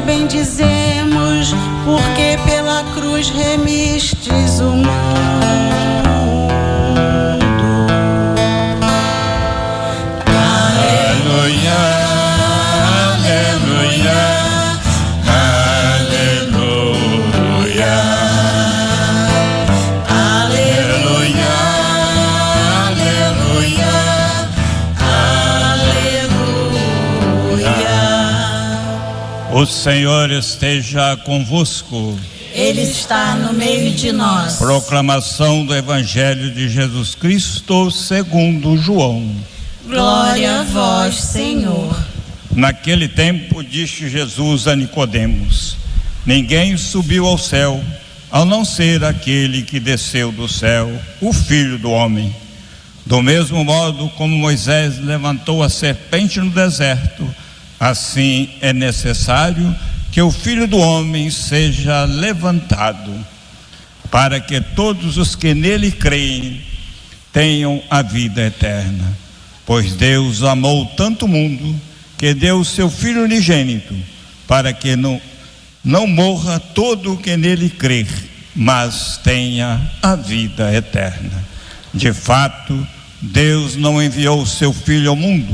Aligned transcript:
bendizemos, 0.00 1.54
porque 1.84 2.38
pela 2.46 2.82
cruz 2.94 3.30
remistes 3.30 4.60
o 4.60 4.70
mundo. 4.70 6.01
O 29.54 29.66
Senhor 29.66 30.30
esteja 30.30 31.14
convosco. 31.18 32.18
Ele 32.54 32.80
está 32.80 33.34
no 33.36 33.52
meio 33.52 33.92
de 33.92 34.10
nós. 34.10 34.56
Proclamação 34.56 35.66
do 35.66 35.74
Evangelho 35.74 36.50
de 36.52 36.70
Jesus 36.70 37.14
Cristo 37.14 37.90
segundo 37.90 38.78
João. 38.78 39.30
Glória 39.84 40.60
a 40.60 40.62
vós, 40.62 41.16
Senhor. 41.16 41.94
Naquele 42.50 43.06
tempo 43.08 43.62
disse 43.62 44.08
Jesus 44.08 44.66
a 44.66 44.74
Nicodemos: 44.74 45.76
Ninguém 46.24 46.78
subiu 46.78 47.26
ao 47.26 47.36
céu, 47.36 47.78
a 48.30 48.46
não 48.46 48.64
ser 48.64 49.04
aquele 49.04 49.64
que 49.64 49.78
desceu 49.78 50.32
do 50.32 50.48
céu, 50.48 50.90
o 51.20 51.30
Filho 51.30 51.78
do 51.78 51.90
homem. 51.90 52.34
Do 53.04 53.20
mesmo 53.20 53.62
modo 53.62 54.08
como 54.16 54.34
Moisés 54.34 54.98
levantou 54.98 55.62
a 55.62 55.68
serpente 55.68 56.40
no 56.40 56.48
deserto, 56.48 57.28
Assim 57.82 58.48
é 58.60 58.72
necessário 58.72 59.74
que 60.12 60.22
o 60.22 60.30
Filho 60.30 60.68
do 60.68 60.78
Homem 60.78 61.28
seja 61.32 62.04
levantado, 62.04 63.12
para 64.08 64.38
que 64.38 64.60
todos 64.60 65.16
os 65.16 65.34
que 65.34 65.52
nele 65.52 65.90
creem 65.90 66.62
tenham 67.32 67.82
a 67.90 68.00
vida 68.00 68.40
eterna. 68.40 69.18
Pois 69.66 69.94
Deus 69.94 70.44
amou 70.44 70.86
tanto 70.96 71.24
o 71.24 71.28
mundo 71.28 71.74
que 72.16 72.32
deu 72.32 72.60
o 72.60 72.64
seu 72.64 72.88
Filho 72.88 73.24
unigênito, 73.24 73.96
para 74.46 74.72
que 74.72 74.94
não, 74.94 75.20
não 75.82 76.06
morra 76.06 76.60
todo 76.60 77.14
o 77.14 77.18
que 77.18 77.36
nele 77.36 77.68
crer, 77.68 78.06
mas 78.54 79.18
tenha 79.24 79.90
a 80.00 80.14
vida 80.14 80.72
eterna. 80.72 81.44
De 81.92 82.12
fato, 82.12 82.86
Deus 83.20 83.74
não 83.74 84.00
enviou 84.00 84.40
o 84.40 84.46
seu 84.46 84.72
Filho 84.72 85.10
ao 85.10 85.16
mundo 85.16 85.52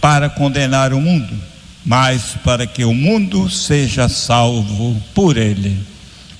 para 0.00 0.28
condenar 0.28 0.92
o 0.92 1.00
mundo 1.00 1.46
mas 1.88 2.36
para 2.44 2.66
que 2.66 2.84
o 2.84 2.92
mundo 2.92 3.48
seja 3.48 4.10
salvo 4.10 4.94
por 5.14 5.38
ele. 5.38 5.82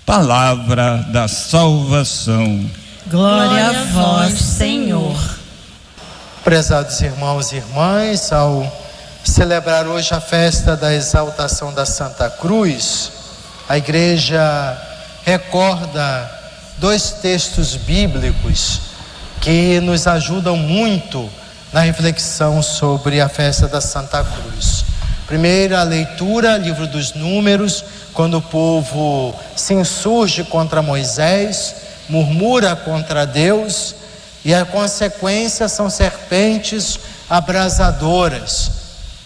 Palavra 0.04 0.98
da 1.10 1.26
salvação. 1.26 2.68
Glória 3.06 3.68
a 3.68 3.84
vós, 3.84 4.38
Senhor. 4.38 5.18
Prezados 6.44 7.00
irmãos 7.00 7.50
e 7.50 7.56
irmãs, 7.56 8.30
ao 8.30 8.70
celebrar 9.24 9.86
hoje 9.86 10.12
a 10.12 10.20
festa 10.20 10.76
da 10.76 10.94
exaltação 10.94 11.72
da 11.72 11.86
Santa 11.86 12.28
Cruz, 12.28 13.10
a 13.66 13.78
igreja 13.78 14.76
recorda 15.24 16.30
dois 16.76 17.12
textos 17.22 17.74
bíblicos 17.74 18.80
que 19.40 19.80
nos 19.80 20.06
ajudam 20.06 20.58
muito 20.58 21.26
na 21.72 21.80
reflexão 21.80 22.62
sobre 22.62 23.18
a 23.18 23.30
festa 23.30 23.66
da 23.66 23.80
Santa 23.80 24.22
Cruz. 24.22 24.77
Primeira 25.28 25.82
leitura, 25.82 26.56
livro 26.56 26.86
dos 26.86 27.12
Números, 27.12 27.84
quando 28.14 28.38
o 28.38 28.42
povo 28.42 29.34
se 29.54 29.74
insurge 29.74 30.42
contra 30.42 30.80
Moisés, 30.80 31.74
murmura 32.08 32.74
contra 32.74 33.26
Deus, 33.26 33.94
e 34.42 34.54
a 34.54 34.64
consequência 34.64 35.68
são 35.68 35.90
serpentes 35.90 36.98
abrasadoras. 37.28 38.70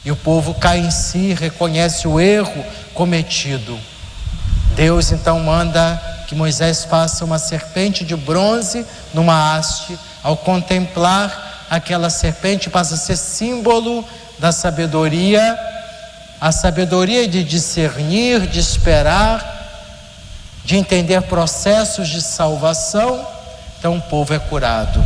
E 0.04 0.10
o 0.10 0.16
povo 0.16 0.54
cai 0.54 0.80
em 0.80 0.90
si, 0.90 1.34
reconhece 1.34 2.08
o 2.08 2.18
erro 2.18 2.64
cometido. 2.94 3.78
Deus 4.74 5.12
então 5.12 5.38
manda 5.38 6.02
que 6.26 6.34
Moisés 6.34 6.82
faça 6.82 7.24
uma 7.24 7.38
serpente 7.38 8.04
de 8.04 8.16
bronze 8.16 8.84
numa 9.14 9.54
haste. 9.54 9.96
Ao 10.20 10.36
contemplar 10.36 11.66
aquela 11.70 12.10
serpente, 12.10 12.68
passa 12.68 12.96
a 12.96 12.98
ser 12.98 13.16
símbolo 13.16 14.04
da 14.40 14.50
sabedoria 14.50 15.56
a 16.42 16.50
sabedoria 16.50 17.28
de 17.28 17.44
discernir, 17.44 18.48
de 18.48 18.58
esperar, 18.58 19.60
de 20.64 20.76
entender 20.76 21.22
processos 21.22 22.08
de 22.08 22.20
salvação, 22.20 23.24
então 23.78 23.96
o 23.96 24.02
povo 24.02 24.34
é 24.34 24.40
curado. 24.40 25.00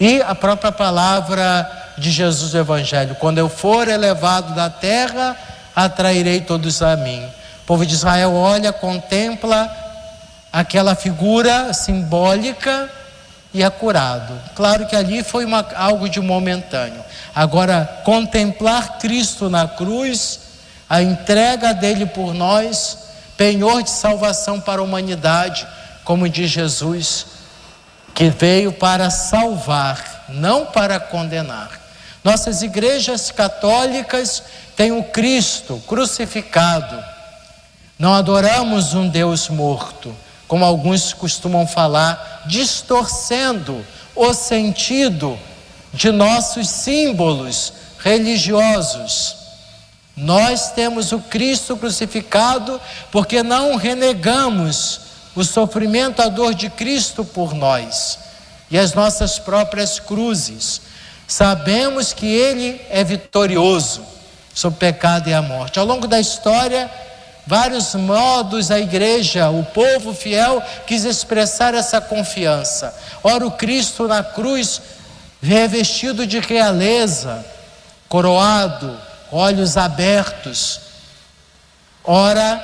E 0.00 0.20
a 0.20 0.34
própria 0.34 0.72
palavra 0.72 1.94
de 1.96 2.10
Jesus 2.10 2.50
do 2.50 2.58
Evangelho: 2.58 3.14
quando 3.20 3.38
eu 3.38 3.48
for 3.48 3.86
elevado 3.86 4.52
da 4.52 4.68
terra, 4.68 5.36
atrairei 5.76 6.40
todos 6.40 6.82
a 6.82 6.96
mim. 6.96 7.24
O 7.62 7.64
povo 7.64 7.86
de 7.86 7.94
Israel 7.94 8.34
olha, 8.34 8.72
contempla 8.72 9.70
aquela 10.52 10.96
figura 10.96 11.72
simbólica 11.72 12.90
e 13.54 13.62
é 13.62 13.70
curado. 13.70 14.32
Claro 14.54 14.86
que 14.86 14.96
ali 14.96 15.22
foi 15.22 15.44
uma, 15.44 15.66
algo 15.74 16.08
de 16.08 16.20
momentâneo. 16.20 17.02
Agora, 17.34 18.00
contemplar 18.04 18.98
Cristo 18.98 19.50
na 19.50 19.68
cruz, 19.68 20.40
a 20.88 21.02
entrega 21.02 21.74
dele 21.74 22.06
por 22.06 22.34
nós, 22.34 22.98
penhor 23.36 23.82
de 23.82 23.90
salvação 23.90 24.60
para 24.60 24.80
a 24.80 24.84
humanidade, 24.84 25.66
como 26.04 26.28
diz 26.28 26.50
Jesus, 26.50 27.26
que 28.14 28.28
veio 28.30 28.72
para 28.72 29.10
salvar, 29.10 30.26
não 30.28 30.66
para 30.66 30.98
condenar. 30.98 31.80
Nossas 32.24 32.62
igrejas 32.62 33.30
católicas 33.30 34.42
têm 34.76 34.92
o 34.92 35.02
Cristo 35.04 35.82
crucificado. 35.86 37.02
Não 37.98 38.14
adoramos 38.14 38.94
um 38.94 39.08
Deus 39.08 39.48
morto 39.48 40.14
como 40.52 40.66
alguns 40.66 41.14
costumam 41.14 41.66
falar, 41.66 42.42
distorcendo 42.44 43.82
o 44.14 44.34
sentido 44.34 45.38
de 45.94 46.12
nossos 46.12 46.68
símbolos 46.68 47.72
religiosos. 47.98 49.34
Nós 50.14 50.72
temos 50.72 51.10
o 51.10 51.20
Cristo 51.20 51.74
crucificado 51.74 52.78
porque 53.10 53.42
não 53.42 53.76
renegamos 53.76 55.00
o 55.34 55.42
sofrimento, 55.42 56.20
a 56.20 56.28
dor 56.28 56.52
de 56.52 56.68
Cristo 56.68 57.24
por 57.24 57.54
nós 57.54 58.18
e 58.70 58.78
as 58.78 58.92
nossas 58.92 59.38
próprias 59.38 59.98
cruzes. 59.98 60.82
Sabemos 61.26 62.12
que 62.12 62.26
Ele 62.26 62.78
é 62.90 63.02
vitorioso 63.02 64.02
sobre 64.52 64.76
o 64.76 64.80
pecado 64.80 65.30
e 65.30 65.32
a 65.32 65.40
morte. 65.40 65.78
Ao 65.78 65.86
longo 65.86 66.06
da 66.06 66.20
história, 66.20 66.90
vários 67.46 67.94
modos 67.94 68.70
a 68.70 68.78
igreja, 68.78 69.50
o 69.50 69.64
povo 69.64 70.14
fiel 70.14 70.62
quis 70.86 71.04
expressar 71.04 71.74
essa 71.74 72.00
confiança. 72.00 72.94
Ora, 73.22 73.46
o 73.46 73.50
Cristo 73.50 74.06
na 74.06 74.22
cruz, 74.22 74.80
revestido 75.42 76.26
de 76.26 76.38
realeza, 76.38 77.44
coroado, 78.08 78.96
olhos 79.30 79.76
abertos. 79.76 80.80
Ora, 82.04 82.62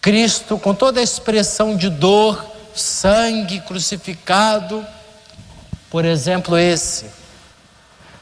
Cristo 0.00 0.58
com 0.58 0.74
toda 0.74 1.00
a 1.00 1.02
expressão 1.02 1.76
de 1.76 1.88
dor, 1.88 2.44
sangue 2.74 3.60
crucificado, 3.60 4.86
por 5.90 6.04
exemplo, 6.04 6.58
esse. 6.58 7.06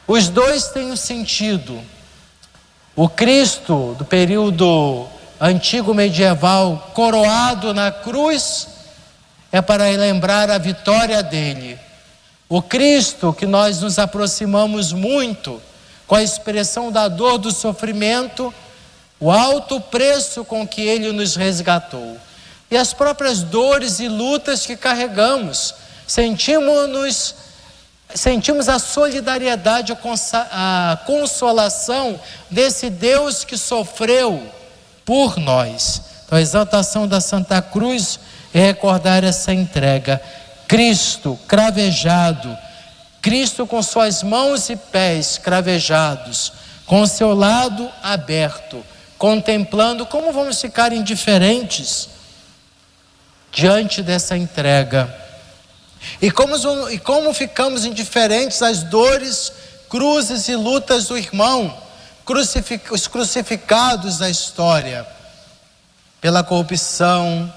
Os 0.07 0.29
dois 0.29 0.67
têm 0.67 0.91
um 0.91 0.95
sentido. 0.95 1.81
O 2.95 3.09
Cristo 3.09 3.95
do 3.97 4.05
período 4.05 5.07
antigo 5.39 5.93
medieval, 5.93 6.91
coroado 6.93 7.73
na 7.73 7.91
cruz, 7.91 8.67
é 9.51 9.61
para 9.61 9.85
lembrar 9.85 10.49
a 10.49 10.57
vitória 10.57 11.21
dele. 11.21 11.79
O 12.49 12.61
Cristo 12.61 13.33
que 13.33 13.45
nós 13.45 13.81
nos 13.81 13.99
aproximamos 13.99 14.91
muito 14.91 15.61
com 16.07 16.15
a 16.15 16.23
expressão 16.23 16.91
da 16.91 17.07
dor, 17.07 17.37
do 17.37 17.51
sofrimento, 17.51 18.53
o 19.19 19.31
alto 19.31 19.79
preço 19.79 20.43
com 20.43 20.67
que 20.67 20.81
ele 20.81 21.11
nos 21.11 21.35
resgatou. 21.35 22.17
E 22.69 22.77
as 22.77 22.93
próprias 22.93 23.41
dores 23.41 23.99
e 23.99 24.07
lutas 24.07 24.65
que 24.65 24.75
carregamos, 24.75 25.75
sentimos-nos 26.07 27.35
sentimos 28.15 28.69
a 28.69 28.77
solidariedade, 28.77 29.97
a 30.51 30.99
consolação 31.05 32.19
desse 32.49 32.89
Deus 32.89 33.43
que 33.43 33.57
sofreu 33.57 34.43
por 35.05 35.37
nós. 35.37 36.01
Então, 36.25 36.37
a 36.37 36.41
exaltação 36.41 37.07
da 37.07 37.21
Santa 37.21 37.61
Cruz 37.61 38.19
é 38.53 38.59
recordar 38.59 39.23
essa 39.23 39.53
entrega. 39.53 40.21
Cristo 40.67 41.37
cravejado, 41.47 42.57
Cristo 43.21 43.65
com 43.65 43.81
suas 43.81 44.23
mãos 44.23 44.69
e 44.69 44.75
pés 44.75 45.37
cravejados, 45.37 46.51
com 46.85 47.05
seu 47.05 47.33
lado 47.33 47.89
aberto, 48.01 48.83
contemplando, 49.17 50.05
como 50.05 50.31
vamos 50.31 50.59
ficar 50.59 50.91
indiferentes 50.91 52.09
diante 53.51 54.01
dessa 54.01 54.35
entrega? 54.35 55.13
E 56.21 56.29
como, 56.31 56.55
e 56.89 56.99
como 56.99 57.33
ficamos 57.33 57.85
indiferentes 57.85 58.61
às 58.61 58.83
dores, 58.83 59.53
cruzes 59.89 60.47
e 60.49 60.55
lutas 60.55 61.07
do 61.07 61.17
irmão, 61.17 61.75
crucific, 62.25 62.91
os 62.93 63.07
crucificados 63.07 64.17
da 64.17 64.29
história, 64.29 65.05
pela 66.21 66.43
corrupção, 66.43 67.51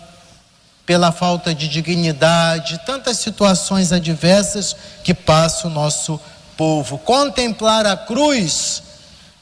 pela 0.84 1.10
falta 1.10 1.54
de 1.54 1.68
dignidade, 1.68 2.80
tantas 2.86 3.18
situações 3.18 3.92
adversas 3.92 4.76
que 5.02 5.14
passa 5.14 5.66
o 5.66 5.70
nosso 5.70 6.20
povo. 6.56 6.98
Contemplar 6.98 7.86
a 7.86 7.96
cruz 7.96 8.82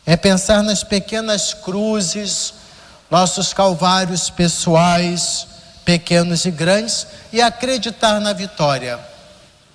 é 0.06 0.17
pensar 0.17 0.62
nas 0.62 0.82
pequenas 0.82 1.55
cruzes, 1.55 2.55
nossos 3.11 3.53
calvários 3.53 4.31
pessoais, 4.31 5.47
pequenos 5.85 6.44
e 6.44 6.50
grandes, 6.50 7.06
e 7.32 7.41
acreditar 7.41 8.20
na 8.20 8.32
vitória, 8.32 8.99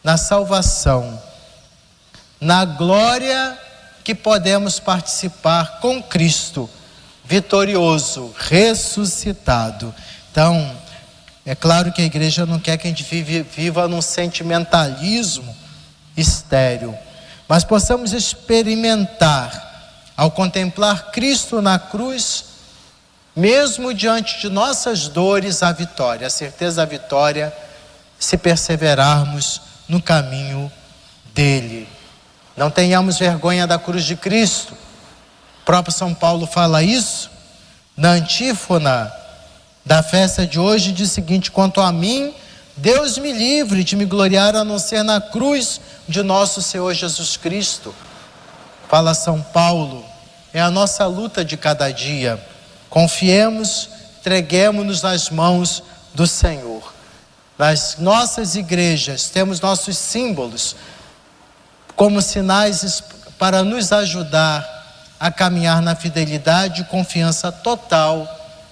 na 0.03 0.17
salvação, 0.17 1.21
na 2.39 2.65
glória 2.65 3.57
que 4.09 4.15
podemos 4.15 4.79
participar 4.79 5.79
com 5.81 6.01
Cristo, 6.01 6.67
vitorioso, 7.23 8.33
ressuscitado. 8.35 9.93
Então, 10.31 10.75
é 11.45 11.53
claro 11.53 11.93
que 11.93 12.01
a 12.01 12.05
igreja 12.05 12.43
não 12.43 12.57
quer 12.57 12.75
que 12.77 12.87
a 12.87 12.89
gente 12.89 13.03
vive, 13.03 13.43
viva 13.43 13.87
num 13.87 14.01
sentimentalismo 14.01 15.55
estéril, 16.17 16.97
mas 17.47 17.63
possamos 17.63 18.11
experimentar, 18.11 20.01
ao 20.17 20.31
contemplar 20.31 21.11
Cristo 21.11 21.61
na 21.61 21.77
cruz, 21.77 22.45
mesmo 23.35 23.93
diante 23.93 24.41
de 24.41 24.49
nossas 24.49 25.07
dores, 25.07 25.61
a 25.61 25.71
vitória, 25.71 26.25
a 26.25 26.31
certeza 26.31 26.77
da 26.77 26.85
vitória, 26.85 27.55
se 28.17 28.39
perseverarmos 28.39 29.61
no 29.87 30.01
caminho 30.01 30.71
dele. 31.31 31.98
Não 32.59 32.69
tenhamos 32.69 33.17
vergonha 33.17 33.65
da 33.65 33.79
cruz 33.79 34.03
de 34.03 34.17
Cristo. 34.17 34.73
O 35.61 35.65
próprio 35.65 35.93
São 35.93 36.13
Paulo 36.13 36.45
fala 36.45 36.83
isso 36.83 37.31
na 37.95 38.09
antífona 38.09 39.09
da 39.85 40.03
festa 40.03 40.45
de 40.45 40.59
hoje, 40.59 40.91
diz 40.91 41.09
o 41.09 41.13
seguinte: 41.13 41.51
quanto 41.51 41.79
a 41.79 41.89
mim, 41.89 42.33
Deus 42.75 43.17
me 43.17 43.31
livre 43.31 43.81
de 43.81 43.95
me 43.95 44.03
gloriar 44.03 44.57
a 44.57 44.65
não 44.65 44.77
ser 44.77 45.03
na 45.03 45.21
cruz 45.21 45.79
de 46.05 46.21
nosso 46.21 46.61
Senhor 46.61 46.93
Jesus 46.93 47.37
Cristo. 47.37 47.95
Fala 48.89 49.13
São 49.13 49.41
Paulo, 49.41 50.03
é 50.53 50.59
a 50.59 50.69
nossa 50.69 51.05
luta 51.05 51.45
de 51.45 51.55
cada 51.55 51.89
dia. 51.91 52.45
Confiemos, 52.89 53.87
entreguemos-nos 54.19 55.01
nas 55.01 55.29
mãos 55.29 55.81
do 56.13 56.27
Senhor. 56.27 56.93
Nas 57.57 57.95
nossas 57.99 58.55
igrejas 58.55 59.29
temos 59.29 59.61
nossos 59.61 59.97
símbolos 59.97 60.75
como 61.99 62.21
sinais 62.21 63.03
para 63.37 63.61
nos 63.61 63.91
ajudar 63.91 64.65
a 65.19 65.29
caminhar 65.29 65.81
na 65.81 65.97
fidelidade 65.97 66.79
e 66.79 66.85
confiança 66.85 67.51
total 67.51 68.25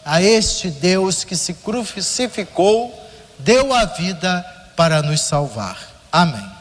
a 0.06 0.22
este 0.22 0.70
Deus 0.70 1.26
que 1.26 1.36
se 1.36 1.56
crucificou, 1.56 3.06
deu 3.38 3.74
a 3.74 3.84
vida 3.84 4.46
para 4.78 5.02
nos 5.02 5.20
salvar. 5.20 5.78
Amém. 6.10 6.57